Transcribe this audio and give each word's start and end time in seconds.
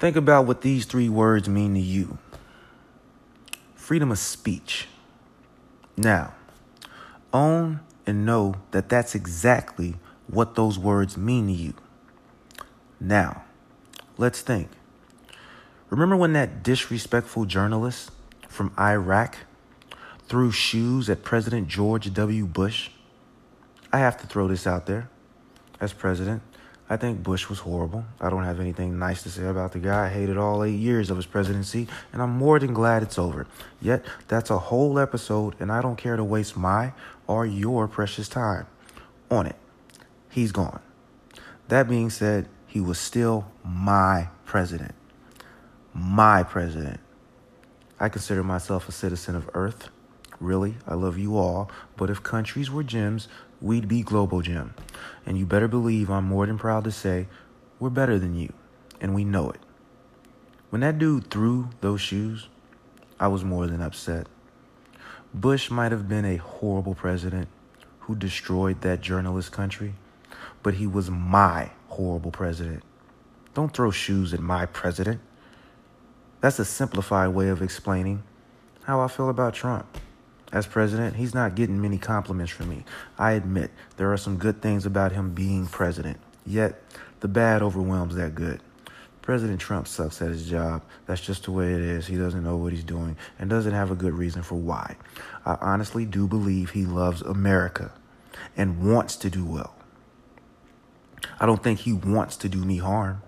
Think 0.00 0.16
about 0.16 0.46
what 0.46 0.62
these 0.62 0.86
three 0.86 1.10
words 1.10 1.46
mean 1.46 1.74
to 1.74 1.80
you 1.80 2.18
freedom 3.74 4.10
of 4.10 4.18
speech. 4.18 4.86
Now, 5.96 6.32
own 7.32 7.80
and 8.06 8.24
know 8.24 8.54
that 8.70 8.88
that's 8.88 9.14
exactly 9.14 9.96
what 10.26 10.54
those 10.54 10.78
words 10.78 11.16
mean 11.16 11.48
to 11.48 11.52
you. 11.52 11.74
Now, 12.98 13.44
let's 14.16 14.40
think. 14.40 14.70
Remember 15.90 16.16
when 16.16 16.32
that 16.32 16.62
disrespectful 16.62 17.44
journalist 17.44 18.10
from 18.48 18.72
Iraq 18.78 19.36
threw 20.28 20.50
shoes 20.50 21.10
at 21.10 21.24
President 21.24 21.68
George 21.68 22.10
W. 22.14 22.46
Bush? 22.46 22.90
I 23.92 23.98
have 23.98 24.16
to 24.18 24.26
throw 24.26 24.48
this 24.48 24.66
out 24.66 24.86
there. 24.86 25.10
As 25.80 25.92
president, 25.92 26.42
I 26.92 26.96
think 26.96 27.22
Bush 27.22 27.48
was 27.48 27.60
horrible. 27.60 28.04
I 28.20 28.30
don't 28.30 28.42
have 28.42 28.58
anything 28.58 28.98
nice 28.98 29.22
to 29.22 29.30
say 29.30 29.44
about 29.44 29.70
the 29.70 29.78
guy. 29.78 30.06
I 30.06 30.08
hated 30.08 30.36
all 30.36 30.64
eight 30.64 30.72
years 30.78 31.08
of 31.08 31.16
his 31.16 31.24
presidency, 31.24 31.86
and 32.12 32.20
I'm 32.20 32.30
more 32.30 32.58
than 32.58 32.74
glad 32.74 33.04
it's 33.04 33.16
over. 33.16 33.46
Yet, 33.80 34.04
that's 34.26 34.50
a 34.50 34.58
whole 34.58 34.98
episode, 34.98 35.54
and 35.60 35.70
I 35.70 35.82
don't 35.82 35.94
care 35.94 36.16
to 36.16 36.24
waste 36.24 36.56
my 36.56 36.92
or 37.28 37.46
your 37.46 37.86
precious 37.86 38.28
time 38.28 38.66
on 39.30 39.46
it. 39.46 39.54
He's 40.28 40.50
gone. 40.50 40.80
That 41.68 41.88
being 41.88 42.10
said, 42.10 42.48
he 42.66 42.80
was 42.80 42.98
still 42.98 43.46
my 43.64 44.28
president. 44.44 44.96
My 45.94 46.42
president. 46.42 46.98
I 48.00 48.08
consider 48.08 48.42
myself 48.42 48.88
a 48.88 48.92
citizen 48.92 49.36
of 49.36 49.48
Earth. 49.54 49.90
Really, 50.40 50.74
I 50.88 50.94
love 50.94 51.18
you 51.18 51.36
all, 51.36 51.70
but 51.96 52.10
if 52.10 52.22
countries 52.24 52.68
were 52.68 52.82
gyms, 52.82 53.28
we'd 53.60 53.88
be 53.88 54.02
Globo 54.02 54.42
Gym. 54.42 54.74
And 55.26 55.38
you 55.38 55.46
better 55.46 55.68
believe 55.68 56.10
I'm 56.10 56.24
more 56.24 56.46
than 56.46 56.58
proud 56.58 56.84
to 56.84 56.90
say 56.90 57.28
we're 57.78 57.90
better 57.90 58.18
than 58.18 58.34
you, 58.34 58.52
and 59.00 59.14
we 59.14 59.24
know 59.24 59.50
it. 59.50 59.60
When 60.70 60.82
that 60.82 60.98
dude 60.98 61.30
threw 61.30 61.70
those 61.80 62.00
shoes, 62.00 62.48
I 63.18 63.28
was 63.28 63.44
more 63.44 63.66
than 63.66 63.80
upset. 63.80 64.26
Bush 65.32 65.70
might 65.70 65.92
have 65.92 66.08
been 66.08 66.24
a 66.24 66.36
horrible 66.36 66.94
president 66.94 67.48
who 68.00 68.14
destroyed 68.14 68.80
that 68.80 69.00
journalist 69.00 69.52
country, 69.52 69.94
but 70.62 70.74
he 70.74 70.86
was 70.86 71.10
my 71.10 71.70
horrible 71.88 72.30
president. 72.30 72.82
Don't 73.54 73.72
throw 73.72 73.90
shoes 73.90 74.32
at 74.32 74.40
my 74.40 74.66
president. 74.66 75.20
That's 76.40 76.58
a 76.58 76.64
simplified 76.64 77.30
way 77.30 77.48
of 77.48 77.62
explaining 77.62 78.22
how 78.84 79.00
I 79.00 79.08
feel 79.08 79.28
about 79.28 79.54
Trump. 79.54 79.98
As 80.52 80.66
president, 80.66 81.16
he's 81.16 81.34
not 81.34 81.54
getting 81.54 81.80
many 81.80 81.96
compliments 81.96 82.52
from 82.52 82.70
me. 82.70 82.84
I 83.18 83.32
admit 83.32 83.70
there 83.96 84.12
are 84.12 84.16
some 84.16 84.36
good 84.36 84.60
things 84.60 84.84
about 84.84 85.12
him 85.12 85.32
being 85.32 85.66
president. 85.66 86.18
Yet, 86.44 86.82
the 87.20 87.28
bad 87.28 87.62
overwhelms 87.62 88.16
that 88.16 88.34
good. 88.34 88.60
President 89.22 89.60
Trump 89.60 89.86
sucks 89.86 90.20
at 90.20 90.30
his 90.30 90.48
job. 90.48 90.82
That's 91.06 91.20
just 91.20 91.44
the 91.44 91.52
way 91.52 91.72
it 91.72 91.80
is. 91.80 92.06
He 92.06 92.16
doesn't 92.16 92.42
know 92.42 92.56
what 92.56 92.72
he's 92.72 92.82
doing 92.82 93.16
and 93.38 93.48
doesn't 93.48 93.72
have 93.72 93.92
a 93.92 93.94
good 93.94 94.14
reason 94.14 94.42
for 94.42 94.56
why. 94.56 94.96
I 95.46 95.56
honestly 95.60 96.04
do 96.04 96.26
believe 96.26 96.70
he 96.70 96.84
loves 96.84 97.22
America 97.22 97.92
and 98.56 98.90
wants 98.90 99.14
to 99.16 99.30
do 99.30 99.44
well. 99.44 99.76
I 101.38 101.46
don't 101.46 101.62
think 101.62 101.80
he 101.80 101.92
wants 101.92 102.36
to 102.38 102.48
do 102.48 102.64
me 102.64 102.78
harm. 102.78 103.22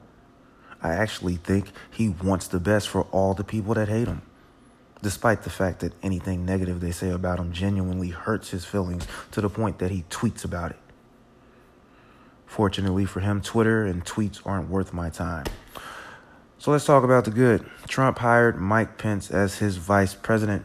I 0.83 0.95
actually 0.95 1.37
think 1.37 1.70
he 1.91 2.09
wants 2.09 2.48
the 2.48 2.59
best 2.59 2.89
for 2.89 3.03
all 3.12 3.34
the 3.34 3.45
people 3.45 3.75
that 3.75 3.89
hate 3.89 4.09
him 4.09 4.23
despite 5.03 5.42
the 5.42 5.50
fact 5.50 5.81
that 5.81 5.92
anything 6.03 6.47
negative 6.47 6.81
they 6.81 6.92
say 6.92 7.11
about 7.11 7.39
him 7.39 7.53
genuinely 7.53 8.11
hurts 8.11 8.50
his 8.50 8.64
feelings 8.64 9.06
to 9.33 9.41
the 9.41 9.50
point 9.50 9.78
that 9.81 9.91
he 9.91 10.05
tweets 10.09 10.44
about 10.44 10.70
it. 10.70 10.78
Fortunately 12.47 13.05
for 13.05 13.20
him, 13.20 13.41
Twitter 13.41 13.84
and 13.84 14.05
tweets 14.05 14.41
aren't 14.47 14.69
worth 14.69 14.92
my 14.92 15.11
time. 15.11 15.47
So 16.59 16.70
let's 16.70 16.84
talk 16.84 17.03
about 17.03 17.25
the 17.25 17.31
good. 17.33 17.67
Trump 17.89 18.19
hired 18.19 18.60
Mike 18.60 18.97
Pence 18.97 19.31
as 19.31 19.59
his 19.59 19.78
vice 19.78 20.15
president. 20.15 20.65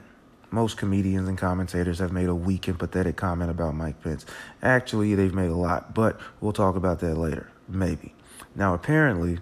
Most 0.52 0.78
comedians 0.78 1.28
and 1.28 1.38
commentators 1.38 2.00
have 2.00 2.12
made 2.12 2.30
a 2.30 2.36
weak 2.36 2.68
and 2.68 2.78
pathetic 2.78 3.16
comment 3.16 3.50
about 3.50 3.74
Mike 3.74 4.02
Pence. 4.04 4.26
Actually, 4.62 5.16
they've 5.16 5.34
made 5.34 5.50
a 5.50 5.56
lot, 5.56 5.96
but 5.96 6.20
we'll 6.40 6.54
talk 6.54 6.76
about 6.76 7.00
that 7.00 7.16
later. 7.16 7.50
Maybe. 7.68 8.14
Now, 8.56 8.74
apparently, 8.74 9.40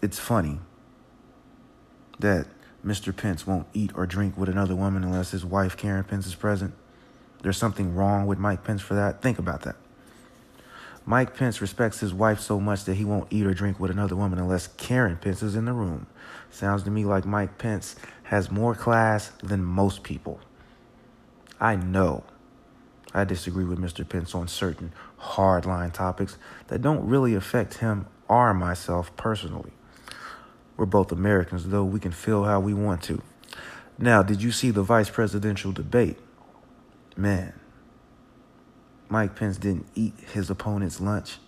it's 0.00 0.18
funny 0.18 0.60
that 2.18 2.46
Mr. 2.86 3.14
Pence 3.14 3.46
won't 3.46 3.66
eat 3.74 3.90
or 3.96 4.06
drink 4.06 4.38
with 4.38 4.48
another 4.48 4.76
woman 4.76 5.02
unless 5.02 5.32
his 5.32 5.44
wife, 5.44 5.76
Karen 5.76 6.04
Pence, 6.04 6.26
is 6.26 6.36
present. 6.36 6.72
There's 7.42 7.56
something 7.56 7.94
wrong 7.96 8.26
with 8.26 8.38
Mike 8.38 8.62
Pence 8.62 8.80
for 8.80 8.94
that. 8.94 9.20
Think 9.20 9.38
about 9.38 9.62
that. 9.62 9.76
Mike 11.04 11.36
Pence 11.36 11.60
respects 11.60 12.00
his 12.00 12.14
wife 12.14 12.40
so 12.40 12.58
much 12.60 12.84
that 12.84 12.94
he 12.94 13.04
won't 13.04 13.32
eat 13.32 13.46
or 13.46 13.54
drink 13.54 13.78
with 13.78 13.90
another 13.90 14.16
woman 14.16 14.38
unless 14.38 14.68
Karen 14.68 15.16
Pence 15.16 15.42
is 15.42 15.56
in 15.56 15.64
the 15.64 15.72
room. 15.72 16.06
Sounds 16.50 16.84
to 16.84 16.90
me 16.90 17.04
like 17.04 17.24
Mike 17.24 17.58
Pence 17.58 17.96
has 18.24 18.50
more 18.50 18.74
class 18.74 19.30
than 19.42 19.64
most 19.64 20.02
people. 20.02 20.40
I 21.60 21.76
know 21.76 22.24
I 23.14 23.24
disagree 23.24 23.64
with 23.64 23.78
Mr. 23.78 24.08
Pence 24.08 24.34
on 24.34 24.48
certain 24.48 24.92
hardline 25.20 25.92
topics 25.92 26.38
that 26.68 26.82
don't 26.82 27.06
really 27.06 27.34
affect 27.34 27.74
him 27.74 28.06
or 28.28 28.52
myself 28.52 29.16
personally. 29.16 29.72
We're 30.76 30.86
both 30.86 31.12
Americans, 31.12 31.66
though 31.68 31.84
we 31.84 32.00
can 32.00 32.12
feel 32.12 32.44
how 32.44 32.60
we 32.60 32.74
want 32.74 33.02
to. 33.04 33.22
Now, 33.98 34.22
did 34.22 34.42
you 34.42 34.52
see 34.52 34.70
the 34.70 34.82
vice 34.82 35.08
presidential 35.08 35.72
debate? 35.72 36.18
Man, 37.16 37.54
Mike 39.08 39.36
Pence 39.36 39.56
didn't 39.56 39.86
eat 39.94 40.14
his 40.32 40.50
opponent's 40.50 41.00
lunch. 41.00 41.38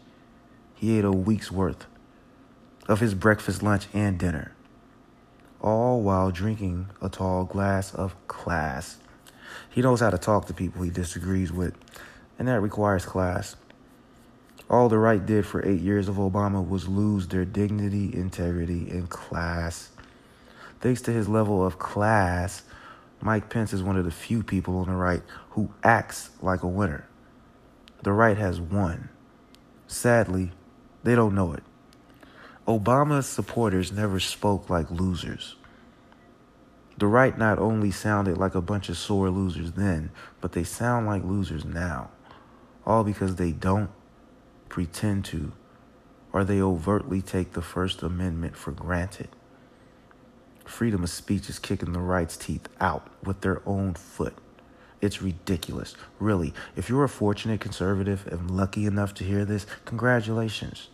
He 0.74 0.96
ate 0.96 1.04
a 1.04 1.12
week's 1.12 1.52
worth 1.52 1.86
of 2.86 3.00
his 3.00 3.14
breakfast, 3.14 3.62
lunch, 3.62 3.86
and 3.92 4.18
dinner, 4.18 4.52
all 5.60 6.00
while 6.00 6.30
drinking 6.30 6.88
a 7.02 7.10
tall 7.10 7.44
glass 7.44 7.94
of 7.94 8.14
class. 8.28 8.96
He 9.68 9.82
knows 9.82 10.00
how 10.00 10.08
to 10.08 10.18
talk 10.18 10.46
to 10.46 10.54
people 10.54 10.82
he 10.82 10.90
disagrees 10.90 11.52
with, 11.52 11.74
and 12.38 12.48
that 12.48 12.60
requires 12.60 13.04
class. 13.04 13.56
All 14.70 14.90
the 14.90 14.98
right 14.98 15.24
did 15.24 15.46
for 15.46 15.66
eight 15.66 15.80
years 15.80 16.08
of 16.08 16.16
Obama 16.16 16.66
was 16.66 16.88
lose 16.88 17.28
their 17.28 17.46
dignity, 17.46 18.10
integrity, 18.12 18.90
and 18.90 19.08
class. 19.08 19.88
Thanks 20.80 21.00
to 21.02 21.10
his 21.10 21.26
level 21.26 21.64
of 21.64 21.78
class, 21.78 22.62
Mike 23.22 23.48
Pence 23.48 23.72
is 23.72 23.82
one 23.82 23.96
of 23.96 24.04
the 24.04 24.10
few 24.10 24.42
people 24.42 24.76
on 24.78 24.88
the 24.88 24.94
right 24.94 25.22
who 25.50 25.70
acts 25.82 26.30
like 26.42 26.62
a 26.62 26.68
winner. 26.68 27.08
The 28.02 28.12
right 28.12 28.36
has 28.36 28.60
won. 28.60 29.08
Sadly, 29.86 30.52
they 31.02 31.14
don't 31.14 31.34
know 31.34 31.54
it. 31.54 31.62
Obama's 32.66 33.26
supporters 33.26 33.90
never 33.90 34.20
spoke 34.20 34.68
like 34.68 34.90
losers. 34.90 35.56
The 36.98 37.06
right 37.06 37.36
not 37.38 37.58
only 37.58 37.90
sounded 37.90 38.36
like 38.36 38.54
a 38.54 38.60
bunch 38.60 38.90
of 38.90 38.98
sore 38.98 39.30
losers 39.30 39.72
then, 39.72 40.10
but 40.42 40.52
they 40.52 40.64
sound 40.64 41.06
like 41.06 41.24
losers 41.24 41.64
now. 41.64 42.10
All 42.84 43.04
because 43.04 43.36
they 43.36 43.52
don't 43.52 43.90
pretend 44.68 45.24
to, 45.26 45.52
or 46.32 46.44
they 46.44 46.60
overtly 46.60 47.22
take 47.22 47.52
the 47.52 47.62
First 47.62 48.02
Amendment 48.02 48.56
for 48.56 48.72
granted. 48.72 49.28
Freedom 50.64 51.02
of 51.02 51.10
speech 51.10 51.48
is 51.48 51.58
kicking 51.58 51.92
the 51.92 52.00
right's 52.00 52.36
teeth 52.36 52.68
out 52.80 53.08
with 53.24 53.40
their 53.40 53.62
own 53.66 53.94
foot. 53.94 54.34
It's 55.00 55.22
ridiculous. 55.22 55.94
Really, 56.18 56.52
if 56.76 56.88
you're 56.88 57.04
a 57.04 57.08
fortunate 57.08 57.60
conservative 57.60 58.26
and 58.26 58.50
lucky 58.50 58.84
enough 58.84 59.14
to 59.14 59.24
hear 59.24 59.44
this, 59.44 59.66
congratulations. 59.84 60.88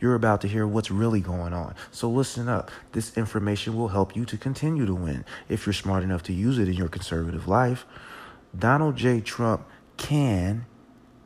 You're 0.00 0.14
about 0.14 0.40
to 0.42 0.48
hear 0.48 0.66
what's 0.66 0.90
really 0.90 1.20
going 1.20 1.52
on. 1.52 1.74
So 1.90 2.08
listen 2.08 2.48
up. 2.48 2.70
This 2.92 3.16
information 3.16 3.76
will 3.76 3.88
help 3.88 4.14
you 4.14 4.24
to 4.26 4.38
continue 4.38 4.86
to 4.86 4.94
win 4.94 5.24
if 5.48 5.66
you're 5.66 5.72
smart 5.72 6.04
enough 6.04 6.22
to 6.24 6.32
use 6.32 6.58
it 6.58 6.68
in 6.68 6.74
your 6.74 6.88
conservative 6.88 7.48
life. 7.48 7.84
Donald 8.56 8.96
J. 8.96 9.20
Trump 9.20 9.66
can 9.96 10.66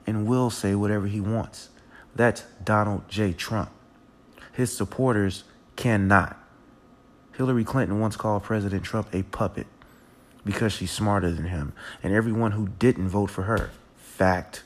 and 0.07 0.27
will 0.27 0.51
say 0.51 0.75
whatever 0.75 1.07
he 1.07 1.21
wants. 1.21 1.69
That's 2.14 2.44
Donald 2.62 3.09
J. 3.09 3.32
Trump. 3.32 3.70
His 4.53 4.76
supporters 4.76 5.44
cannot. 5.76 6.38
Hillary 7.36 7.64
Clinton 7.64 8.00
once 8.00 8.16
called 8.16 8.42
President 8.42 8.84
Trump 8.84 9.09
a 9.14 9.22
puppet 9.22 9.66
because 10.44 10.72
she's 10.72 10.91
smarter 10.91 11.30
than 11.30 11.47
him, 11.47 11.72
and 12.03 12.12
everyone 12.12 12.53
who 12.53 12.68
didn't 12.78 13.09
vote 13.09 13.30
for 13.30 13.42
her. 13.42 13.70
Fact. 13.97 14.62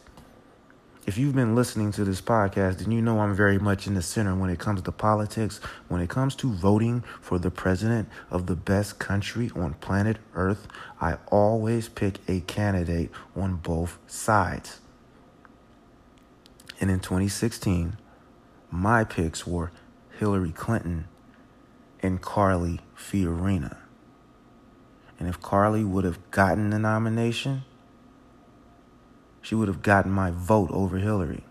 If 1.07 1.17
you've 1.17 1.37
been 1.37 1.55
listening 1.55 1.93
to 1.93 2.05
this 2.05 2.21
podcast, 2.21 2.79
then 2.79 2.91
you 2.91 3.01
know 3.01 3.21
I'm 3.21 3.37
very 3.37 3.59
much 3.61 3.87
in 3.87 3.95
the 3.95 4.03
center 4.03 4.35
when 4.35 4.51
it 4.51 4.59
comes 4.59 4.83
to 4.83 4.91
politics. 4.91 5.61
When 5.87 6.01
it 6.01 6.11
comes 6.11 6.35
to 6.37 6.53
voting 6.53 7.05
for 7.21 7.39
the 7.39 7.51
president 7.53 8.09
of 8.29 8.47
the 8.47 8.57
best 8.57 8.99
country 8.99 9.53
on 9.55 9.75
planet 9.75 10.17
Earth, 10.35 10.67
I 11.01 11.19
always 11.29 11.89
pick 11.89 12.19
a 12.27 12.41
candidate 12.41 13.13
on 13.37 13.57
both 13.57 13.99
sides. 14.09 14.81
And 16.81 16.91
in 16.91 17.01
2016, 17.01 17.97
my 18.71 19.05
picks 19.05 19.47
were 19.47 19.71
Hillary 20.19 20.53
Clinton 20.53 21.09
and 22.03 22.21
Carly 22.21 22.81
Fiorina. 22.97 23.79
And 25.19 25.29
if 25.29 25.41
Carly 25.41 25.85
would 25.85 26.05
have 26.05 26.31
gotten 26.31 26.71
the 26.71 26.79
nomination, 26.79 27.65
she 29.41 29.55
would 29.55 29.69
have 29.69 29.83
gotten 29.83 30.11
my 30.11 30.31
vote 30.31 30.71
over 30.71 30.99
Hillary. 30.99 31.45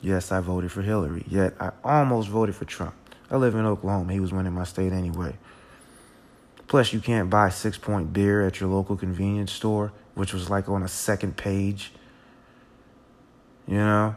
Yes, 0.00 0.32
I 0.32 0.40
voted 0.40 0.72
for 0.72 0.82
Hillary, 0.82 1.24
yet 1.28 1.54
I 1.60 1.70
almost 1.84 2.28
voted 2.28 2.56
for 2.56 2.64
Trump. 2.64 2.94
I 3.30 3.36
live 3.36 3.54
in 3.54 3.64
Oklahoma. 3.64 4.12
He 4.12 4.20
was 4.20 4.32
winning 4.32 4.52
my 4.52 4.64
state 4.64 4.92
anyway. 4.92 5.36
Plus, 6.66 6.92
you 6.92 7.00
can't 7.00 7.30
buy 7.30 7.48
six 7.48 7.78
point 7.78 8.12
beer 8.12 8.46
at 8.46 8.60
your 8.60 8.68
local 8.68 8.96
convenience 8.96 9.52
store, 9.52 9.92
which 10.14 10.32
was 10.34 10.50
like 10.50 10.68
on 10.68 10.82
a 10.82 10.88
second 10.88 11.36
page. 11.36 11.92
You 13.66 13.76
know? 13.76 14.16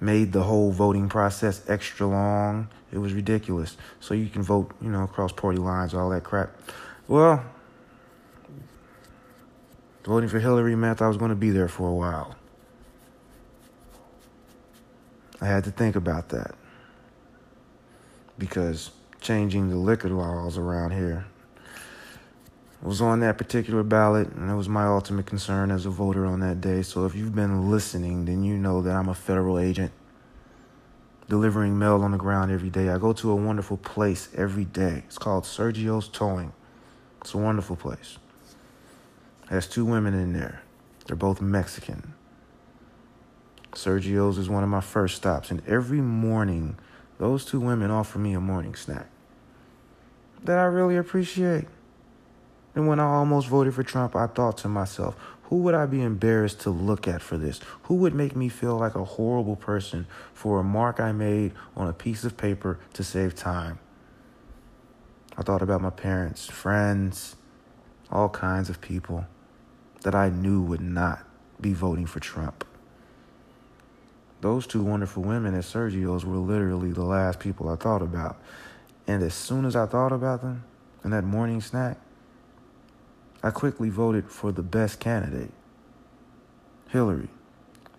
Made 0.00 0.32
the 0.32 0.42
whole 0.42 0.70
voting 0.70 1.08
process 1.08 1.62
extra 1.68 2.06
long. 2.06 2.68
It 2.92 2.98
was 2.98 3.12
ridiculous. 3.12 3.76
So 4.00 4.14
you 4.14 4.28
can 4.28 4.42
vote, 4.42 4.72
you 4.80 4.90
know, 4.90 5.04
across 5.04 5.32
party 5.32 5.58
lines, 5.58 5.94
all 5.94 6.10
that 6.10 6.24
crap. 6.24 6.50
Well, 7.08 7.44
voting 10.04 10.28
for 10.28 10.38
Hillary 10.38 10.76
meant 10.76 11.00
I 11.00 11.08
was 11.08 11.16
going 11.16 11.30
to 11.30 11.36
be 11.36 11.50
there 11.50 11.68
for 11.68 11.88
a 11.88 11.94
while. 11.94 12.36
I 15.40 15.46
had 15.46 15.64
to 15.64 15.70
think 15.70 15.96
about 15.96 16.30
that 16.30 16.54
because 18.38 18.90
changing 19.20 19.70
the 19.70 19.76
liquor 19.76 20.08
laws 20.08 20.56
around 20.56 20.92
here 20.92 21.26
was 22.82 23.00
on 23.00 23.20
that 23.20 23.38
particular 23.38 23.82
ballot, 23.82 24.28
and 24.32 24.50
it 24.50 24.54
was 24.54 24.68
my 24.68 24.86
ultimate 24.86 25.26
concern 25.26 25.70
as 25.70 25.86
a 25.86 25.90
voter 25.90 26.26
on 26.26 26.40
that 26.40 26.60
day. 26.60 26.82
So 26.82 27.06
if 27.06 27.14
you've 27.14 27.34
been 27.34 27.70
listening, 27.70 28.26
then 28.26 28.44
you 28.44 28.56
know 28.56 28.82
that 28.82 28.94
I'm 28.94 29.08
a 29.08 29.14
federal 29.14 29.58
agent 29.58 29.92
delivering 31.28 31.78
mail 31.78 32.02
on 32.02 32.12
the 32.12 32.18
ground 32.18 32.52
every 32.52 32.70
day. 32.70 32.88
I 32.88 32.98
go 32.98 33.12
to 33.14 33.30
a 33.30 33.34
wonderful 33.34 33.76
place 33.78 34.28
every 34.36 34.64
day. 34.64 35.02
It's 35.06 35.18
called 35.18 35.44
Sergio's 35.44 36.08
Towing. 36.08 36.52
It's 37.20 37.34
a 37.34 37.38
wonderful 37.38 37.76
place. 37.76 38.18
It 39.44 39.50
has 39.50 39.66
two 39.66 39.84
women 39.84 40.14
in 40.14 40.32
there. 40.32 40.62
They're 41.06 41.16
both 41.16 41.40
Mexican. 41.40 42.14
Sergio's 43.72 44.38
is 44.38 44.48
one 44.48 44.62
of 44.62 44.68
my 44.68 44.80
first 44.80 45.16
stops, 45.16 45.50
and 45.50 45.62
every 45.66 46.00
morning, 46.00 46.78
those 47.18 47.44
two 47.44 47.60
women 47.60 47.90
offer 47.90 48.18
me 48.18 48.34
a 48.34 48.40
morning 48.40 48.74
snack 48.74 49.08
that 50.44 50.58
I 50.58 50.64
really 50.64 50.96
appreciate. 50.96 51.66
And 52.76 52.86
when 52.86 53.00
I 53.00 53.06
almost 53.06 53.48
voted 53.48 53.74
for 53.74 53.82
Trump, 53.82 54.14
I 54.14 54.28
thought 54.28 54.58
to 54.58 54.68
myself, 54.68 55.16
who 55.44 55.56
would 55.58 55.74
I 55.74 55.86
be 55.86 56.00
embarrassed 56.02 56.60
to 56.60 56.70
look 56.70 57.08
at 57.08 57.22
for 57.22 57.36
this? 57.36 57.58
Who 57.84 57.96
would 57.96 58.14
make 58.14 58.36
me 58.36 58.48
feel 58.48 58.76
like 58.76 58.94
a 58.94 59.04
horrible 59.04 59.56
person 59.56 60.06
for 60.32 60.60
a 60.60 60.62
mark 60.62 61.00
I 61.00 61.10
made 61.10 61.52
on 61.76 61.88
a 61.88 61.92
piece 61.92 62.22
of 62.22 62.36
paper 62.36 62.78
to 62.92 63.02
save 63.02 63.34
time? 63.34 63.80
I 65.36 65.42
thought 65.42 65.62
about 65.62 65.80
my 65.80 65.90
parents, 65.90 66.46
friends, 66.46 67.34
all 68.12 68.28
kinds 68.28 68.70
of 68.70 68.80
people 68.80 69.26
that 70.02 70.14
I 70.14 70.28
knew 70.28 70.62
would 70.62 70.80
not 70.80 71.24
be 71.60 71.72
voting 71.72 72.06
for 72.06 72.20
Trump 72.20 72.64
those 74.40 74.66
two 74.66 74.82
wonderful 74.82 75.22
women 75.22 75.54
at 75.54 75.64
Sergio's 75.64 76.24
were 76.24 76.36
literally 76.36 76.92
the 76.92 77.04
last 77.04 77.40
people 77.40 77.68
I 77.68 77.76
thought 77.76 78.02
about. 78.02 78.36
And 79.06 79.22
as 79.22 79.34
soon 79.34 79.64
as 79.64 79.74
I 79.74 79.86
thought 79.86 80.12
about 80.12 80.42
them 80.42 80.64
and 81.02 81.12
that 81.12 81.24
morning 81.24 81.60
snack, 81.60 81.98
I 83.46 83.52
quickly 83.52 83.90
voted 83.90 84.28
for 84.28 84.50
the 84.50 84.64
best 84.64 84.98
candidate, 84.98 85.52
Hillary. 86.88 87.28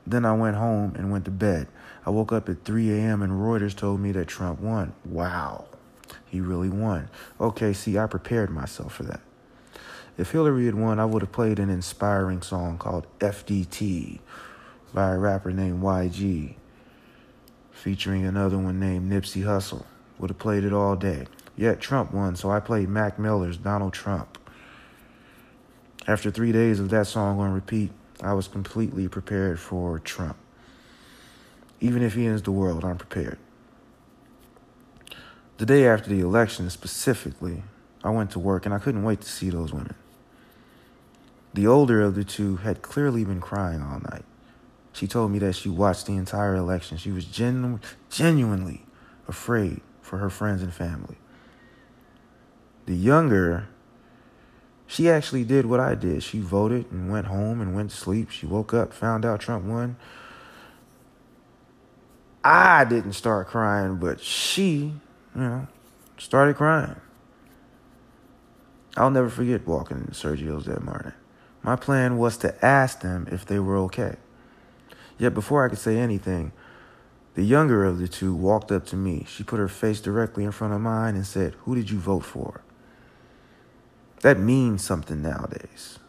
Then 0.05 0.25
I 0.25 0.33
went 0.33 0.57
home 0.57 0.93
and 0.97 1.09
went 1.09 1.23
to 1.23 1.31
bed. 1.31 1.69
I 2.05 2.09
woke 2.09 2.33
up 2.33 2.49
at 2.49 2.65
3 2.65 2.91
a.m. 2.91 3.21
and 3.21 3.31
Reuters 3.31 3.73
told 3.73 4.01
me 4.01 4.11
that 4.11 4.27
Trump 4.27 4.59
won. 4.59 4.91
Wow, 5.05 5.67
he 6.25 6.41
really 6.41 6.67
won. 6.67 7.07
Okay, 7.39 7.71
see, 7.71 7.97
I 7.97 8.07
prepared 8.07 8.49
myself 8.49 8.95
for 8.95 9.03
that. 9.03 9.21
If 10.17 10.31
Hillary 10.31 10.65
had 10.65 10.75
won, 10.75 10.99
I 10.99 11.05
would 11.05 11.21
have 11.21 11.31
played 11.31 11.59
an 11.59 11.69
inspiring 11.69 12.41
song 12.41 12.77
called 12.77 13.07
FDT 13.19 14.19
by 14.93 15.13
a 15.13 15.17
rapper 15.17 15.53
named 15.53 15.81
YG, 15.81 16.55
featuring 17.71 18.25
another 18.25 18.57
one 18.57 18.81
named 18.81 19.09
Nipsey 19.09 19.43
Hussle. 19.43 19.85
Would 20.19 20.29
have 20.29 20.39
played 20.39 20.65
it 20.65 20.73
all 20.73 20.97
day. 20.97 21.25
Yet 21.55 21.79
Trump 21.79 22.11
won, 22.11 22.35
so 22.35 22.51
I 22.51 22.59
played 22.59 22.89
Mac 22.89 23.17
Miller's 23.17 23.55
Donald 23.55 23.93
Trump. 23.93 24.36
After 26.07 26.31
three 26.31 26.53
days 26.53 26.79
of 26.79 26.89
that 26.89 27.05
song 27.05 27.39
on 27.39 27.51
repeat, 27.51 27.91
I 28.23 28.33
was 28.33 28.47
completely 28.47 29.09
prepared 29.09 29.59
for 29.59 29.99
Trump. 29.99 30.37
Even 31.81 32.01
if 32.01 32.13
he 32.13 32.25
ends 32.25 32.41
the 32.41 32.51
world, 32.51 32.85
I'm 32.85 32.97
prepared. 32.97 33.37
The 35.57 35.65
day 35.65 35.85
after 35.85 36.09
the 36.09 36.21
election, 36.21 36.69
specifically, 36.69 37.63
I 38.03 38.11
went 38.11 38.31
to 38.31 38.39
work 38.39 38.65
and 38.65 38.73
I 38.73 38.79
couldn't 38.79 39.03
wait 39.03 39.21
to 39.21 39.27
see 39.27 39.49
those 39.49 39.73
women. 39.73 39.95
The 41.53 41.67
older 41.67 42.01
of 42.01 42.15
the 42.15 42.23
two 42.23 42.57
had 42.57 42.81
clearly 42.81 43.25
been 43.25 43.41
crying 43.41 43.81
all 43.81 43.99
night. 43.99 44.25
She 44.93 45.07
told 45.07 45.31
me 45.31 45.39
that 45.39 45.53
she 45.53 45.69
watched 45.69 46.05
the 46.05 46.15
entire 46.15 46.55
election. 46.55 46.97
She 46.97 47.11
was 47.11 47.25
genu- 47.25 47.79
genuinely 48.09 48.85
afraid 49.27 49.81
for 50.01 50.19
her 50.19 50.29
friends 50.29 50.61
and 50.61 50.73
family. 50.73 51.17
The 52.85 52.95
younger, 52.95 53.67
she 54.87 55.09
actually 55.09 55.43
did 55.43 55.65
what 55.65 55.81
I 55.81 55.95
did. 55.95 56.23
She 56.23 56.39
voted 56.39 56.89
and 56.91 57.11
went 57.11 57.27
home 57.27 57.59
and 57.59 57.75
went 57.75 57.91
to 57.91 57.95
sleep. 57.95 58.31
She 58.31 58.45
woke 58.45 58.73
up, 58.73 58.93
found 58.93 59.25
out 59.25 59.41
Trump 59.41 59.65
won. 59.65 59.97
I 62.43 62.85
didn't 62.85 63.13
start 63.13 63.47
crying, 63.47 63.97
but 63.97 64.21
she, 64.21 64.93
you 65.35 65.41
know, 65.41 65.67
started 66.17 66.55
crying. 66.55 66.95
I'll 68.95 69.11
never 69.11 69.29
forget 69.29 69.67
walking 69.67 69.97
in 69.97 70.13
Sergio's 70.13 70.65
that 70.65 70.81
morning. 70.81 71.13
My 71.61 71.75
plan 71.75 72.17
was 72.17 72.37
to 72.37 72.65
ask 72.65 73.01
them 73.01 73.27
if 73.29 73.45
they 73.45 73.59
were 73.59 73.77
okay. 73.79 74.15
Yet 75.19 75.33
before 75.33 75.65
I 75.65 75.69
could 75.69 75.79
say 75.79 75.97
anything, 75.97 76.53
the 77.33 77.43
younger 77.43 77.83
of 77.83 77.99
the 77.99 78.07
two 78.07 78.33
walked 78.33 78.71
up 78.71 78.85
to 78.87 78.95
me. 78.95 79.25
She 79.27 79.43
put 79.43 79.59
her 79.59 79.67
face 79.67 79.99
directly 79.99 80.45
in 80.45 80.51
front 80.51 80.73
of 80.73 80.81
mine 80.81 81.15
and 81.15 81.27
said, 81.27 81.55
Who 81.65 81.75
did 81.75 81.91
you 81.91 81.99
vote 81.99 82.23
for? 82.23 82.61
That 84.21 84.39
means 84.39 84.83
something 84.83 85.21
nowadays. 85.21 85.99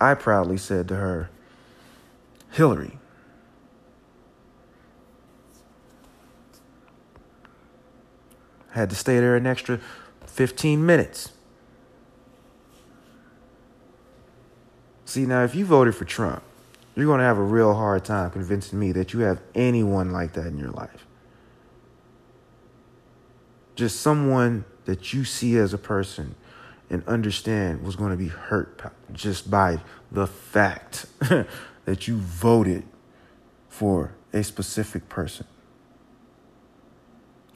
I 0.00 0.14
proudly 0.14 0.56
said 0.56 0.88
to 0.88 0.96
her, 0.96 1.30
Hillary. 2.52 2.98
Had 8.70 8.88
to 8.90 8.96
stay 8.96 9.18
there 9.18 9.36
an 9.36 9.46
extra 9.46 9.80
15 10.26 10.84
minutes. 10.86 11.32
See, 15.04 15.26
now, 15.26 15.42
if 15.42 15.56
you 15.56 15.64
voted 15.64 15.96
for 15.96 16.04
Trump, 16.04 16.42
you're 16.94 17.06
going 17.06 17.18
to 17.18 17.24
have 17.24 17.36
a 17.36 17.42
real 17.42 17.74
hard 17.74 18.04
time 18.04 18.30
convincing 18.30 18.78
me 18.78 18.92
that 18.92 19.12
you 19.12 19.20
have 19.20 19.40
anyone 19.56 20.12
like 20.12 20.34
that 20.34 20.46
in 20.46 20.56
your 20.56 20.70
life. 20.70 21.04
Just 23.80 24.02
someone 24.02 24.66
that 24.84 25.14
you 25.14 25.24
see 25.24 25.56
as 25.56 25.72
a 25.72 25.78
person 25.78 26.34
and 26.90 27.02
understand 27.08 27.82
was 27.82 27.96
going 27.96 28.10
to 28.10 28.16
be 28.18 28.28
hurt 28.28 28.92
just 29.10 29.50
by 29.50 29.80
the 30.12 30.26
fact 30.26 31.06
that 31.86 32.06
you 32.06 32.18
voted 32.18 32.84
for 33.70 34.12
a 34.34 34.44
specific 34.44 35.08
person, 35.08 35.46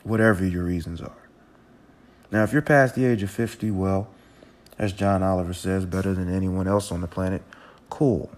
whatever 0.02 0.46
your 0.46 0.64
reasons 0.64 1.02
are. 1.02 1.28
Now, 2.30 2.42
if 2.42 2.54
you're 2.54 2.62
past 2.62 2.94
the 2.94 3.04
age 3.04 3.22
of 3.22 3.30
50, 3.30 3.70
well, 3.72 4.08
as 4.78 4.94
John 4.94 5.22
Oliver 5.22 5.52
says, 5.52 5.84
better 5.84 6.14
than 6.14 6.34
anyone 6.34 6.66
else 6.66 6.90
on 6.90 7.02
the 7.02 7.06
planet. 7.06 7.42
Cool. 7.90 8.30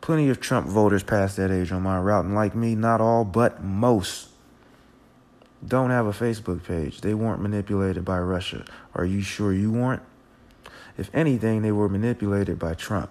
Plenty 0.00 0.28
of 0.28 0.40
Trump 0.40 0.66
voters 0.66 1.04
past 1.04 1.36
that 1.36 1.52
age 1.52 1.70
on 1.70 1.82
my 1.82 2.00
route, 2.00 2.24
and 2.24 2.34
like 2.34 2.56
me, 2.56 2.74
not 2.74 3.00
all, 3.00 3.24
but 3.24 3.62
most 3.62 4.30
don't 5.66 5.90
have 5.90 6.06
a 6.06 6.12
Facebook 6.12 6.64
page. 6.64 7.00
They 7.00 7.14
weren't 7.14 7.40
manipulated 7.40 8.04
by 8.04 8.18
Russia. 8.18 8.64
Are 8.94 9.04
you 9.04 9.22
sure 9.22 9.52
you 9.52 9.72
weren't? 9.72 10.02
If 10.96 11.10
anything, 11.14 11.62
they 11.62 11.72
were 11.72 11.88
manipulated 11.88 12.58
by 12.58 12.74
Trump. 12.74 13.10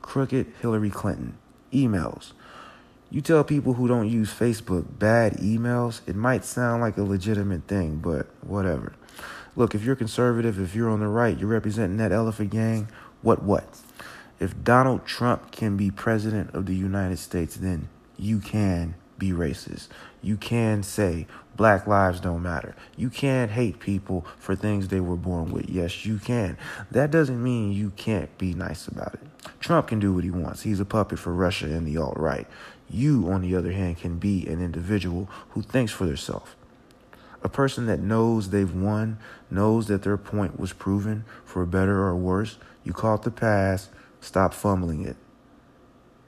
Crooked 0.00 0.52
Hillary 0.60 0.90
Clinton. 0.90 1.36
Emails. 1.72 2.32
You 3.10 3.20
tell 3.20 3.44
people 3.44 3.74
who 3.74 3.86
don't 3.86 4.08
use 4.08 4.32
Facebook 4.32 4.98
bad 4.98 5.34
emails, 5.34 6.00
it 6.06 6.16
might 6.16 6.44
sound 6.44 6.80
like 6.80 6.96
a 6.96 7.02
legitimate 7.02 7.68
thing, 7.68 7.98
but 7.98 8.26
whatever. 8.42 8.94
Look, 9.54 9.74
if 9.74 9.84
you're 9.84 9.96
conservative, 9.96 10.58
if 10.58 10.74
you're 10.74 10.88
on 10.88 11.00
the 11.00 11.08
right, 11.08 11.38
you're 11.38 11.48
representing 11.48 11.98
that 11.98 12.10
elephant 12.10 12.50
gang, 12.50 12.88
what 13.20 13.42
what? 13.42 13.64
If 14.40 14.64
Donald 14.64 15.04
Trump 15.04 15.52
can 15.52 15.76
be 15.76 15.90
president 15.90 16.54
of 16.54 16.64
the 16.64 16.74
United 16.74 17.18
States, 17.18 17.54
then 17.54 17.88
you 18.16 18.38
can 18.38 18.94
be 19.22 19.30
racist. 19.30 19.86
You 20.20 20.36
can 20.36 20.82
say 20.82 21.28
black 21.56 21.86
lives 21.86 22.18
don't 22.18 22.42
matter. 22.42 22.74
You 22.96 23.08
can 23.08 23.50
hate 23.50 23.78
people 23.78 24.26
for 24.36 24.56
things 24.56 24.88
they 24.88 24.98
were 24.98 25.14
born 25.14 25.52
with. 25.52 25.70
Yes, 25.70 26.04
you 26.04 26.18
can. 26.18 26.58
That 26.90 27.12
doesn't 27.12 27.40
mean 27.40 27.70
you 27.70 27.90
can't 27.90 28.36
be 28.36 28.52
nice 28.52 28.88
about 28.88 29.14
it. 29.14 29.20
Trump 29.60 29.86
can 29.86 30.00
do 30.00 30.12
what 30.12 30.24
he 30.24 30.30
wants. 30.32 30.62
He's 30.62 30.80
a 30.80 30.84
puppet 30.84 31.20
for 31.20 31.32
Russia 31.32 31.66
and 31.66 31.86
the 31.86 31.96
alt 31.98 32.16
right. 32.16 32.48
You, 32.90 33.30
on 33.30 33.42
the 33.42 33.54
other 33.54 33.70
hand, 33.70 33.98
can 33.98 34.18
be 34.18 34.44
an 34.48 34.60
individual 34.60 35.30
who 35.50 35.62
thinks 35.62 35.92
for 35.92 36.04
themselves. 36.04 36.50
A 37.44 37.48
person 37.48 37.86
that 37.86 38.00
knows 38.00 38.50
they've 38.50 38.74
won, 38.74 39.18
knows 39.52 39.86
that 39.86 40.02
their 40.02 40.16
point 40.16 40.58
was 40.58 40.72
proven 40.72 41.24
for 41.44 41.64
better 41.64 42.02
or 42.02 42.16
worse. 42.16 42.58
You 42.82 42.92
call 42.92 43.14
it 43.14 43.22
the 43.22 43.30
past, 43.30 43.88
stop 44.20 44.52
fumbling 44.52 45.04
it. 45.06 45.16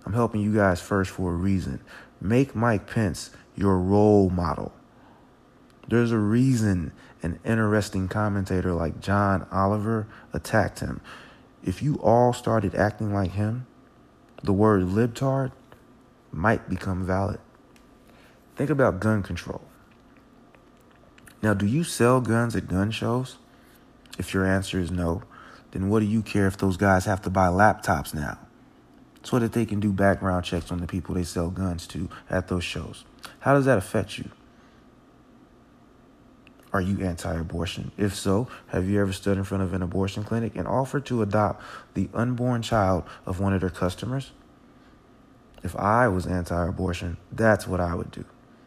I'm 0.06 0.12
helping 0.12 0.42
you 0.42 0.54
guys 0.54 0.80
first 0.80 1.10
for 1.10 1.32
a 1.32 1.36
reason. 1.36 1.80
Make 2.25 2.57
Mike 2.57 2.87
Pence 2.87 3.28
your 3.54 3.78
role 3.78 4.31
model. 4.31 4.73
There's 5.87 6.11
a 6.11 6.16
reason 6.16 6.93
an 7.23 7.38
interesting 7.45 8.09
commentator 8.09 8.73
like 8.73 8.99
John 8.99 9.47
Oliver 9.52 10.07
attacked 10.33 10.81
him. 10.81 11.02
If 11.62 11.83
you 11.83 11.97
all 11.97 12.33
started 12.33 12.75
acting 12.75 13.12
like 13.12 13.33
him, 13.33 13.66
the 14.43 14.54
word 14.54 14.85
libtard 14.85 15.52
might 16.33 16.66
become 16.66 17.04
valid. 17.04 17.40
Think 18.57 18.71
about 18.71 19.00
gun 19.00 19.23
control. 19.23 19.61
Now, 21.43 21.52
do 21.52 21.66
you 21.66 21.85
sell 21.85 22.23
guns 22.23 22.57
at 22.57 22.69
gun 22.69 22.90
shows? 22.90 23.37
If 24.19 24.33
your 24.33 24.47
answer 24.47 24.81
is 24.81 24.90
no, 24.90 25.25
then 25.73 25.90
what 25.90 26.00
do 26.00 26.07
you 26.07 26.23
care 26.23 26.47
if 26.47 26.57
those 26.57 26.78
guys 26.78 27.04
have 27.04 27.21
to 27.21 27.28
buy 27.28 27.49
laptops 27.49 28.14
now? 28.14 28.38
So 29.25 29.38
that 29.38 29.52
they 29.52 29.66
can 29.66 29.81
do 29.81 29.93
background 29.93 30.45
checks 30.45 30.71
on 30.71 30.78
the 30.81 30.87
people 30.87 31.14
they 31.14 31.25
sell 31.25 31.50
guns 31.50 31.87
to 31.88 32.09
at 32.31 32.49
those 32.49 32.62
shows. 32.62 33.04
How 33.40 33.54
does 33.54 33.64
that 33.64 33.78
affect 33.78 34.19
you? 34.19 34.31
Are 36.75 36.81
you 36.81 37.04
anti 37.04 37.33
abortion? 37.33 37.93
If 37.97 38.14
so, 38.14 38.49
have 38.69 38.88
you 38.88 39.00
ever 39.00 39.12
stood 39.12 39.38
in 39.38 39.45
front 39.45 39.62
of 39.62 39.73
an 39.75 39.83
abortion 39.83 40.25
clinic 40.25 40.57
and 40.57 40.66
offered 40.66 41.07
to 41.07 41.23
adopt 41.23 41.62
the 41.95 42.09
unborn 42.12 42.62
child 42.62 43.04
of 43.25 43.40
one 43.40 43.54
of 43.54 43.61
their 43.61 43.71
customers? 43.71 44.33
If 45.62 45.76
I 45.76 46.09
was 46.09 46.26
anti 46.26 46.66
abortion, 46.66 47.16
that's 47.33 47.66
what 47.66 47.81
I 47.81 47.95
would 47.95 48.11
do. 48.11 48.25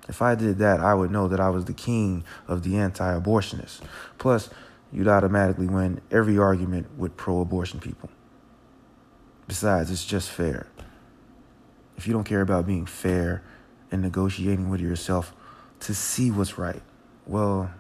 If 0.08 0.22
I 0.22 0.36
did 0.36 0.58
that, 0.60 0.80
I 0.80 0.94
would 0.94 1.12
know 1.12 1.28
that 1.28 1.42
I 1.42 1.50
was 1.50 1.66
the 1.66 1.74
king 1.74 2.24
of 2.48 2.64
the 2.64 2.78
anti 2.78 3.20
abortionists. 3.20 3.82
Plus, 4.18 4.50
you'd 4.92 5.10
automatically 5.10 5.68
win 5.68 6.02
every 6.10 6.38
argument 6.38 6.88
with 6.98 7.18
pro 7.18 7.42
abortion 7.42 7.80
people. 7.82 8.10
Besides, 9.48 9.92
it's 9.92 10.06
just 10.06 10.30
fair. 10.30 10.68
If 11.98 12.06
you 12.06 12.14
don't 12.14 12.26
care 12.26 12.42
about 12.42 12.68
being 12.68 12.86
fair 12.86 13.44
and 13.92 14.02
negotiating 14.02 14.70
with 14.70 14.82
yourself 14.82 15.34
to 15.82 15.94
see 15.94 16.32
what's 16.32 16.58
right, 16.58 16.82
well, 17.26 17.72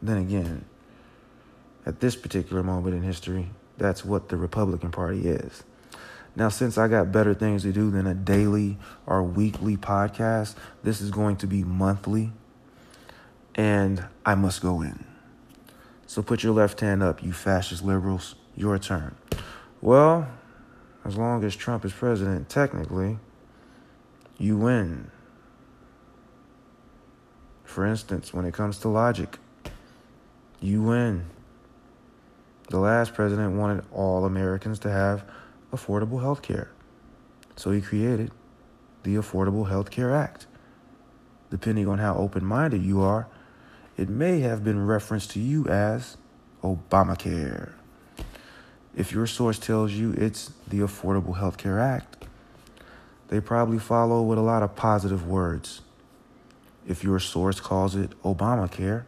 then 0.00 0.18
again, 0.18 0.64
at 1.84 2.00
this 2.00 2.16
particular 2.16 2.62
moment 2.62 2.94
in 2.94 3.02
history, 3.02 3.50
that's 3.76 4.04
what 4.04 4.28
the 4.28 4.36
Republican 4.36 4.90
Party 4.90 5.28
is. 5.28 5.64
Now, 6.36 6.48
since 6.48 6.78
I 6.78 6.86
got 6.86 7.10
better 7.10 7.34
things 7.34 7.62
to 7.62 7.72
do 7.72 7.90
than 7.90 8.06
a 8.06 8.14
daily 8.14 8.78
or 9.04 9.22
weekly 9.22 9.76
podcast, 9.76 10.54
this 10.82 11.00
is 11.00 11.10
going 11.10 11.36
to 11.38 11.46
be 11.46 11.64
monthly, 11.64 12.32
and 13.56 14.04
I 14.24 14.36
must 14.36 14.62
go 14.62 14.80
in. 14.80 15.04
So 16.06 16.22
put 16.22 16.42
your 16.42 16.52
left 16.52 16.80
hand 16.80 17.02
up, 17.02 17.22
you 17.22 17.32
fascist 17.32 17.84
liberals. 17.84 18.36
Your 18.56 18.78
turn. 18.78 19.14
Well, 19.80 20.28
as 21.04 21.16
long 21.16 21.44
as 21.44 21.56
Trump 21.56 21.84
is 21.84 21.92
president, 21.92 22.48
technically, 22.48 23.18
you 24.38 24.56
win. 24.56 25.10
For 27.64 27.86
instance, 27.86 28.34
when 28.34 28.44
it 28.44 28.54
comes 28.54 28.78
to 28.78 28.88
logic, 28.88 29.38
you 30.60 30.82
win. 30.82 31.26
The 32.68 32.78
last 32.78 33.14
president 33.14 33.56
wanted 33.56 33.84
all 33.92 34.24
Americans 34.24 34.78
to 34.80 34.90
have 34.90 35.24
affordable 35.72 36.20
health 36.20 36.42
care. 36.42 36.70
So 37.56 37.70
he 37.70 37.80
created 37.80 38.30
the 39.02 39.16
Affordable 39.16 39.68
Health 39.68 39.90
Care 39.90 40.14
Act. 40.14 40.46
Depending 41.50 41.88
on 41.88 41.98
how 41.98 42.14
open 42.16 42.44
minded 42.44 42.82
you 42.82 43.00
are, 43.00 43.26
it 43.96 44.08
may 44.08 44.40
have 44.40 44.62
been 44.62 44.86
referenced 44.86 45.30
to 45.32 45.40
you 45.40 45.66
as 45.66 46.16
Obamacare. 46.62 47.72
If 48.96 49.12
your 49.12 49.26
source 49.26 49.58
tells 49.58 49.92
you 49.92 50.12
it's 50.12 50.50
the 50.66 50.80
Affordable 50.80 51.38
Health 51.38 51.58
Care 51.58 51.78
Act, 51.78 52.24
they 53.28 53.40
probably 53.40 53.78
follow 53.78 54.22
with 54.22 54.38
a 54.38 54.42
lot 54.42 54.62
of 54.62 54.74
positive 54.74 55.26
words. 55.26 55.80
If 56.88 57.04
your 57.04 57.20
source 57.20 57.60
calls 57.60 57.94
it 57.94 58.20
Obamacare, 58.22 59.04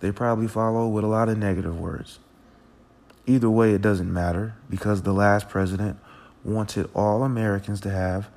they 0.00 0.10
probably 0.10 0.48
follow 0.48 0.88
with 0.88 1.04
a 1.04 1.08
lot 1.08 1.28
of 1.28 1.38
negative 1.38 1.78
words. 1.78 2.18
Either 3.26 3.48
way, 3.48 3.72
it 3.72 3.82
doesn't 3.82 4.12
matter 4.12 4.54
because 4.68 5.02
the 5.02 5.12
last 5.12 5.48
president 5.48 5.98
wanted 6.44 6.88
all 6.94 7.22
Americans 7.22 7.80
to 7.80 7.90
have 7.90 8.28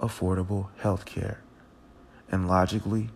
affordable 0.00 0.68
health 0.78 1.04
care. 1.04 1.40
And 2.30 2.48
logically, 2.48 3.08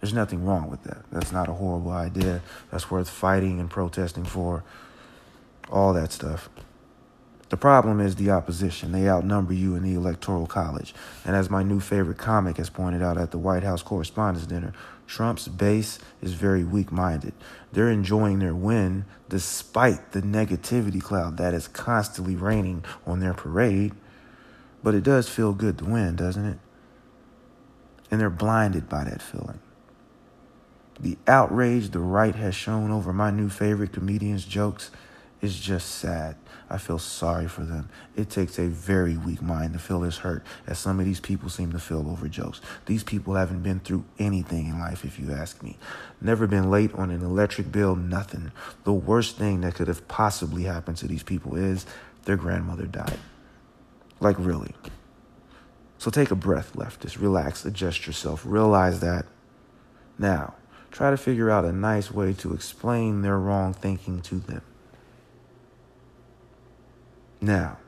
there's 0.00 0.12
nothing 0.14 0.44
wrong 0.44 0.70
with 0.70 0.82
that. 0.84 1.04
That's 1.10 1.32
not 1.32 1.48
a 1.48 1.52
horrible 1.52 1.92
idea. 1.92 2.42
That's 2.70 2.90
worth 2.90 3.08
fighting 3.08 3.60
and 3.60 3.70
protesting 3.70 4.24
for. 4.24 4.64
All 5.70 5.92
that 5.94 6.12
stuff. 6.12 6.48
The 7.52 7.58
problem 7.58 8.00
is 8.00 8.16
the 8.16 8.30
opposition. 8.30 8.92
They 8.92 9.06
outnumber 9.06 9.52
you 9.52 9.74
in 9.74 9.82
the 9.82 9.92
Electoral 9.92 10.46
College. 10.46 10.94
And 11.22 11.36
as 11.36 11.50
my 11.50 11.62
new 11.62 11.80
favorite 11.80 12.16
comic 12.16 12.56
has 12.56 12.70
pointed 12.70 13.02
out 13.02 13.18
at 13.18 13.30
the 13.30 13.36
White 13.36 13.62
House 13.62 13.82
Correspondents' 13.82 14.46
Dinner, 14.46 14.72
Trump's 15.06 15.48
base 15.48 15.98
is 16.22 16.32
very 16.32 16.64
weak 16.64 16.90
minded. 16.90 17.34
They're 17.70 17.90
enjoying 17.90 18.38
their 18.38 18.54
win 18.54 19.04
despite 19.28 20.12
the 20.12 20.22
negativity 20.22 21.02
cloud 21.02 21.36
that 21.36 21.52
is 21.52 21.68
constantly 21.68 22.36
raining 22.36 22.86
on 23.06 23.20
their 23.20 23.34
parade. 23.34 23.92
But 24.82 24.94
it 24.94 25.04
does 25.04 25.28
feel 25.28 25.52
good 25.52 25.76
to 25.76 25.84
win, 25.84 26.16
doesn't 26.16 26.46
it? 26.46 26.58
And 28.10 28.18
they're 28.18 28.30
blinded 28.30 28.88
by 28.88 29.04
that 29.04 29.20
feeling. 29.20 29.60
The 30.98 31.18
outrage 31.26 31.90
the 31.90 31.98
right 31.98 32.34
has 32.34 32.54
shown 32.54 32.90
over 32.90 33.12
my 33.12 33.30
new 33.30 33.50
favorite 33.50 33.92
comedian's 33.92 34.46
jokes 34.46 34.90
is 35.42 35.58
just 35.58 35.96
sad. 35.96 36.36
I 36.70 36.78
feel 36.78 37.00
sorry 37.00 37.48
for 37.48 37.64
them. 37.64 37.90
It 38.16 38.30
takes 38.30 38.58
a 38.58 38.68
very 38.68 39.16
weak 39.16 39.42
mind 39.42 39.72
to 39.74 39.78
feel 39.78 40.00
this 40.00 40.18
hurt, 40.18 40.44
as 40.66 40.78
some 40.78 41.00
of 41.00 41.04
these 41.04 41.20
people 41.20 41.50
seem 41.50 41.72
to 41.72 41.80
feel 41.80 42.08
over 42.08 42.28
jokes. 42.28 42.60
These 42.86 43.02
people 43.02 43.34
haven't 43.34 43.62
been 43.62 43.80
through 43.80 44.04
anything 44.18 44.68
in 44.68 44.78
life, 44.78 45.04
if 45.04 45.18
you 45.18 45.32
ask 45.32 45.62
me. 45.62 45.76
Never 46.20 46.46
been 46.46 46.70
late 46.70 46.94
on 46.94 47.10
an 47.10 47.22
electric 47.22 47.72
bill, 47.72 47.96
nothing. 47.96 48.52
The 48.84 48.92
worst 48.92 49.36
thing 49.36 49.60
that 49.62 49.74
could 49.74 49.88
have 49.88 50.06
possibly 50.06 50.62
happened 50.62 50.96
to 50.98 51.08
these 51.08 51.24
people 51.24 51.56
is 51.56 51.84
their 52.24 52.36
grandmother 52.36 52.86
died. 52.86 53.18
Like, 54.20 54.36
really. 54.38 54.74
So 55.98 56.10
take 56.10 56.30
a 56.30 56.36
breath, 56.36 56.72
leftist. 56.74 57.20
Relax, 57.20 57.64
adjust 57.64 58.06
yourself. 58.06 58.44
Realize 58.46 59.00
that. 59.00 59.26
Now, 60.18 60.54
try 60.92 61.10
to 61.10 61.16
figure 61.16 61.50
out 61.50 61.64
a 61.64 61.72
nice 61.72 62.12
way 62.12 62.32
to 62.34 62.54
explain 62.54 63.22
their 63.22 63.38
wrong 63.38 63.74
thinking 63.74 64.20
to 64.22 64.36
them. 64.36 64.62
Now, 67.42 67.78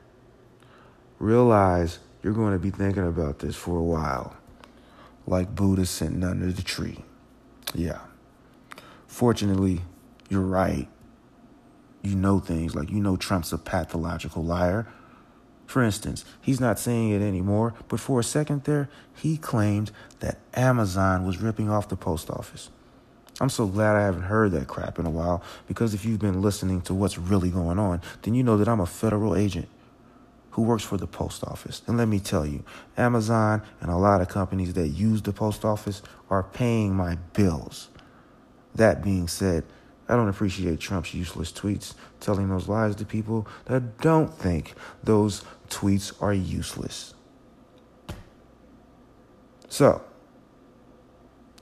realize 1.17 1.99
you're 2.21 2.33
going 2.33 2.51
to 2.51 2.59
be 2.59 2.71
thinking 2.71 3.07
about 3.07 3.39
this 3.39 3.55
for 3.55 3.77
a 3.77 3.83
while, 3.83 4.35
like 5.25 5.55
Buddha 5.55 5.85
sitting 5.85 6.25
under 6.25 6.51
the 6.51 6.61
tree. 6.61 7.05
Yeah. 7.73 7.99
Fortunately, 9.07 9.81
you're 10.27 10.41
right. 10.41 10.89
You 12.01 12.15
know 12.15 12.39
things 12.39 12.75
like 12.75 12.91
you 12.91 12.99
know 12.99 13.15
Trump's 13.15 13.53
a 13.53 13.57
pathological 13.57 14.43
liar. 14.43 14.87
For 15.65 15.81
instance, 15.81 16.25
he's 16.41 16.59
not 16.59 16.77
saying 16.77 17.11
it 17.11 17.21
anymore, 17.21 17.73
but 17.87 18.01
for 18.01 18.19
a 18.19 18.23
second 18.25 18.65
there, 18.65 18.89
he 19.15 19.37
claimed 19.37 19.89
that 20.19 20.39
Amazon 20.53 21.25
was 21.25 21.41
ripping 21.41 21.69
off 21.69 21.87
the 21.87 21.95
post 21.95 22.29
office. 22.29 22.69
I'm 23.41 23.49
so 23.49 23.67
glad 23.67 23.97
I 23.97 24.01
haven't 24.01 24.23
heard 24.23 24.51
that 24.53 24.67
crap 24.67 24.97
in 24.97 25.05
a 25.05 25.09
while 25.09 25.43
because 25.67 25.93
if 25.93 26.05
you've 26.05 26.19
been 26.19 26.41
listening 26.41 26.81
to 26.83 26.93
what's 26.93 27.17
really 27.17 27.49
going 27.49 27.77
on, 27.79 28.01
then 28.21 28.33
you 28.33 28.43
know 28.43 28.57
that 28.57 28.69
I'm 28.69 28.79
a 28.79 28.85
federal 28.85 29.35
agent 29.35 29.67
who 30.51 30.61
works 30.61 30.83
for 30.83 30.95
the 30.95 31.07
post 31.07 31.43
office. 31.43 31.81
And 31.85 31.97
let 31.97 32.07
me 32.07 32.19
tell 32.19 32.45
you, 32.45 32.63
Amazon 32.95 33.61
and 33.81 33.91
a 33.91 33.97
lot 33.97 34.21
of 34.21 34.29
companies 34.29 34.73
that 34.75 34.87
use 34.87 35.21
the 35.21 35.33
post 35.33 35.65
office 35.65 36.01
are 36.29 36.43
paying 36.43 36.95
my 36.95 37.15
bills. 37.33 37.89
That 38.73 39.03
being 39.03 39.27
said, 39.27 39.65
I 40.07 40.15
don't 40.15 40.29
appreciate 40.29 40.79
Trump's 40.79 41.13
useless 41.13 41.51
tweets 41.51 41.93
telling 42.21 42.47
those 42.47 42.69
lies 42.69 42.95
to 42.97 43.05
people 43.05 43.47
that 43.65 43.97
don't 43.97 44.33
think 44.33 44.75
those 45.03 45.43
tweets 45.69 46.13
are 46.21 46.33
useless. 46.33 47.13
So, 49.67 50.01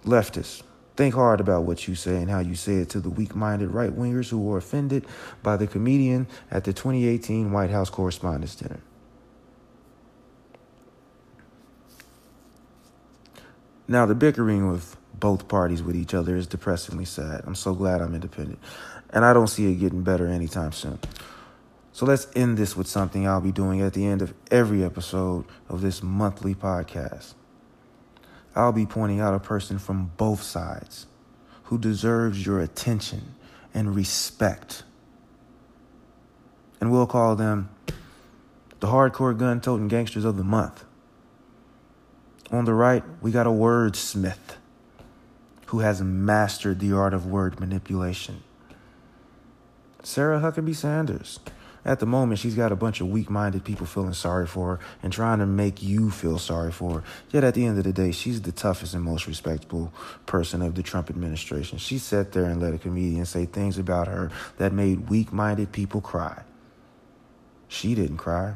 leftists 0.06 0.62
Think 0.96 1.16
hard 1.16 1.40
about 1.40 1.64
what 1.64 1.88
you 1.88 1.96
say 1.96 2.18
and 2.18 2.30
how 2.30 2.40
you 2.40 2.54
say 2.56 2.76
it 2.76 2.90
to 2.90 3.00
the 3.00 3.10
weak 3.10 3.36
minded 3.36 3.72
right 3.72 3.92
wingers 3.92 4.30
who 4.30 4.40
were 4.40 4.58
offended 4.58 5.06
by 5.42 5.58
the 5.58 5.66
comedian 5.66 6.28
at 6.52 6.66
the 6.66 6.74
2018 6.74 7.52
White 7.52 7.72
House 7.72 7.90
Correspondents' 7.90 8.56
Dinner. 8.56 8.80
Now, 13.88 14.06
the 14.06 14.16
bickering 14.16 14.72
with 14.72 14.96
both 15.14 15.48
parties 15.48 15.82
with 15.84 15.96
each 15.96 16.14
other 16.14 16.36
is 16.36 16.48
depressingly 16.48 17.06
sad. 17.06 17.44
I'm 17.46 17.56
so 17.56 17.74
glad 17.74 18.02
I'm 18.02 18.14
independent. 18.14 18.60
And 19.10 19.26
I 19.26 19.34
don't 19.34 19.48
see 19.48 19.72
it 19.72 19.76
getting 19.76 20.04
better 20.04 20.28
anytime 20.28 20.72
soon. 20.72 21.00
So 21.92 22.06
let's 22.06 22.28
end 22.36 22.58
this 22.58 22.76
with 22.76 22.88
something 22.88 23.28
I'll 23.28 23.42
be 23.42 23.52
doing 23.52 23.82
at 23.82 23.94
the 23.94 24.06
end 24.06 24.22
of 24.22 24.34
every 24.50 24.84
episode 24.84 25.46
of 25.70 25.82
this 25.82 26.02
monthly 26.02 26.56
podcast. 26.56 27.34
I'll 28.56 28.72
be 28.72 28.86
pointing 28.86 29.20
out 29.20 29.34
a 29.34 29.40
person 29.40 29.80
from 29.80 30.12
both 30.18 30.44
sides 30.44 31.08
who 31.66 31.78
deserves 31.78 32.46
your 32.46 32.60
attention 32.60 33.36
and 33.74 33.96
respect. 33.96 34.84
And 36.80 36.92
we'll 36.92 37.08
call 37.08 37.36
them 37.36 37.70
the 38.80 38.88
hardcore 38.88 39.38
gun 39.38 39.62
toting 39.62 39.88
gangsters 39.88 40.26
of 40.26 40.38
the 40.38 40.44
month. 40.44 40.84
On 42.52 42.66
the 42.66 42.74
right, 42.74 43.04
we 43.22 43.32
got 43.32 43.48
a 43.48 43.52
wordsmith 43.52 44.58
who 45.68 45.80
has 45.80 46.02
mastered 46.02 46.80
the 46.80 46.94
art 46.94 47.14
of 47.14 47.26
word 47.26 47.60
manipulation. 47.60 48.44
Sarah 50.04 50.40
Huckabee 50.40 50.76
Sanders. 50.76 51.40
At 51.86 52.00
the 52.00 52.06
moment, 52.06 52.40
she's 52.40 52.56
got 52.56 52.72
a 52.72 52.78
bunch 52.78 53.02
of 53.02 53.10
weak 53.10 53.30
minded 53.30 53.66
people 53.66 53.86
feeling 53.86 54.14
sorry 54.14 54.48
for 54.48 54.78
her 54.78 54.80
and 55.02 55.12
trying 55.12 55.40
to 55.40 55.46
make 55.46 55.84
you 55.84 56.12
feel 56.12 56.40
sorry 56.40 56.72
for 56.72 57.00
her. 57.00 57.04
Yet 57.30 57.44
at 57.44 57.56
the 57.56 57.66
end 57.66 57.78
of 57.78 57.84
the 57.84 57.92
day, 57.92 58.12
she's 58.12 58.42
the 58.42 58.54
toughest 58.54 58.94
and 58.94 59.04
most 59.04 59.28
respectable 59.28 59.92
person 60.26 60.62
of 60.62 60.76
the 60.76 60.84
Trump 60.84 61.10
administration. 61.10 61.78
She 61.78 61.98
sat 61.98 62.32
there 62.32 62.46
and 62.46 62.62
let 62.62 62.74
a 62.74 62.78
comedian 62.78 63.26
say 63.26 63.46
things 63.46 63.78
about 63.78 64.08
her 64.08 64.32
that 64.58 64.72
made 64.72 65.10
weak 65.10 65.34
minded 65.34 65.74
people 65.74 66.00
cry. 66.00 66.44
She 67.68 67.96
didn't 67.96 68.18
cry. 68.18 68.56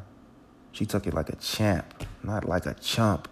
She 0.71 0.85
took 0.85 1.05
it 1.05 1.13
like 1.13 1.29
a 1.29 1.35
champ, 1.35 2.05
not 2.23 2.45
like 2.45 2.65
a 2.65 2.75
chump, 2.75 3.27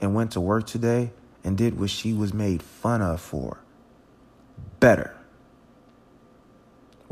and 0.00 0.14
went 0.14 0.32
to 0.32 0.40
work 0.40 0.66
today 0.66 1.12
and 1.44 1.56
did 1.56 1.80
what 1.80 1.88
she 1.88 2.12
was 2.12 2.34
made 2.34 2.62
fun 2.62 3.00
of 3.00 3.20
for. 3.20 3.58
Better 4.80 5.16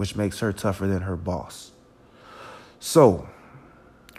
which 0.00 0.16
makes 0.16 0.38
her 0.38 0.50
tougher 0.50 0.86
than 0.86 1.02
her 1.02 1.14
boss. 1.14 1.72
So, 2.78 3.28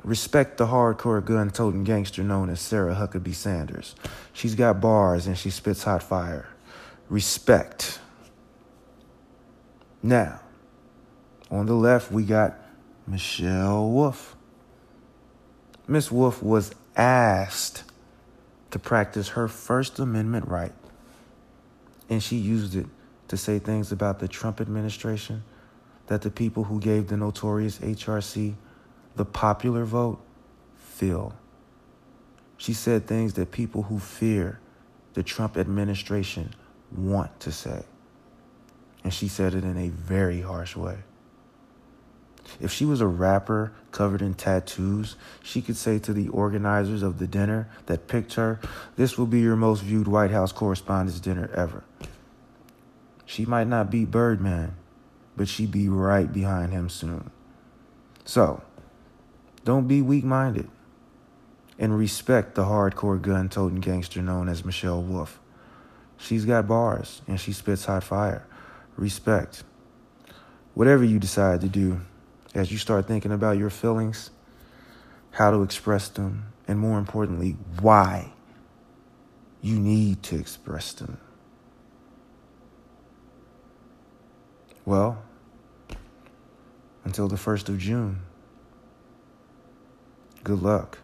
respect 0.04 0.58
the 0.58 0.68
hardcore 0.68 1.26
gun 1.26 1.50
toting 1.50 1.84
gangster 1.84 2.24
known 2.24 2.52
as 2.52 2.60
Sarah 2.60 2.94
Huckabee 2.94 3.34
Sanders. 3.34 3.96
She's 4.32 4.54
got 4.54 4.80
bars 4.80 5.26
and 5.26 5.36
she 5.36 5.50
spits 5.50 5.82
hot 5.82 6.04
fire. 6.04 6.48
Respect. 7.10 7.98
Now, 10.04 10.42
on 11.50 11.66
the 11.66 11.74
left, 11.74 12.12
we 12.12 12.26
got 12.26 12.60
Michelle 13.08 13.90
Wolf. 13.90 14.36
Miss 15.88 16.12
Wolf 16.12 16.44
was 16.44 16.76
asked 16.96 17.86
to 18.70 18.78
practice 18.78 19.30
her 19.30 19.48
First 19.48 19.98
Amendment 19.98 20.48
right, 20.48 20.74
and 22.08 22.22
she 22.22 22.36
used 22.36 22.76
it 22.76 22.86
to 23.30 23.36
say 23.36 23.58
things 23.58 23.92
about 23.92 24.20
the 24.20 24.28
Trump 24.28 24.62
administration 24.62 25.42
that 26.08 26.22
the 26.22 26.32
people 26.32 26.66
who 26.66 26.80
gave 26.80 27.08
the 27.08 27.18
notorious 27.18 27.80
HRC 27.80 28.56
the 29.16 29.26
popular 29.26 29.86
vote 29.86 30.20
feel. 30.78 31.34
She 32.58 32.74
said 32.74 33.08
things 33.08 33.34
that 33.34 33.52
people 33.52 33.84
who 33.84 34.00
fear 34.00 34.60
the 35.14 35.24
Trump 35.24 35.58
administration 35.58 36.54
want 36.96 37.40
to 37.42 37.52
say. 37.52 37.84
And 39.04 39.14
she 39.14 39.28
said 39.28 39.54
it 39.54 39.64
in 39.64 39.78
a 39.78 39.90
very 39.90 40.42
harsh 40.42 40.76
way. 40.76 41.00
If 42.60 42.72
she 42.72 42.86
was 42.86 43.02
a 43.02 43.08
rapper 43.08 43.74
covered 43.92 44.22
in 44.22 44.34
tattoos, 44.34 45.16
she 45.44 45.62
could 45.62 45.78
say 45.78 46.00
to 46.00 46.14
the 46.14 46.28
organizers 46.30 47.04
of 47.04 47.20
the 47.20 47.28
dinner 47.28 47.70
that 47.86 48.08
picked 48.08 48.34
her, 48.36 48.60
This 48.96 49.18
will 49.18 49.26
be 49.26 49.42
your 49.42 49.56
most 49.56 49.84
viewed 49.84 50.08
White 50.08 50.32
House 50.32 50.52
Correspondents' 50.52 51.20
Dinner 51.20 51.50
ever. 51.54 51.84
She 53.26 53.46
might 53.46 53.68
not 53.68 53.90
be 53.90 54.06
Birdman, 54.06 54.76
but 55.42 55.50
she 55.50 55.66
be 55.66 55.90
right 55.90 56.32
behind 56.32 56.72
him 56.72 56.88
soon. 56.88 57.32
So, 58.26 58.62
don't 59.66 59.88
be 59.88 60.00
weak 60.00 60.24
minded 60.24 60.70
and 61.80 61.98
respect 61.98 62.54
the 62.54 62.66
hardcore 62.66 63.20
gun 63.20 63.50
toting 63.50 63.80
gangster 63.80 64.22
known 64.22 64.48
as 64.48 64.64
Michelle 64.64 65.02
Wolf. 65.02 65.40
She's 66.16 66.46
got 66.46 66.68
bars 66.68 67.24
and 67.28 67.40
she 67.40 67.54
spits 67.54 67.86
hot 67.86 68.04
fire. 68.04 68.46
Respect. 68.96 69.64
Whatever 70.76 71.04
you 71.04 71.18
decide 71.18 71.62
to 71.62 71.68
do, 71.68 72.02
as 72.54 72.72
you 72.72 72.78
start 72.78 73.08
thinking 73.08 73.32
about 73.32 73.58
your 73.58 73.72
feelings, 73.72 74.30
how 75.32 75.50
to 75.50 75.64
express 75.64 76.08
them, 76.08 76.54
and 76.68 76.78
more 76.78 77.00
importantly, 77.00 77.58
why 77.80 78.32
you 79.60 79.80
need 79.80 80.22
to 80.22 80.38
express 80.38 80.94
them. 80.94 81.18
Well, 84.86 85.24
until 87.04 87.28
the 87.28 87.36
1st 87.36 87.70
of 87.70 87.78
June, 87.78 88.20
good 90.44 90.62
luck. 90.62 91.00